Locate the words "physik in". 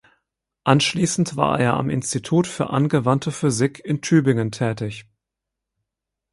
3.31-4.01